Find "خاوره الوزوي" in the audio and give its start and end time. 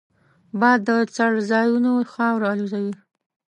2.11-2.95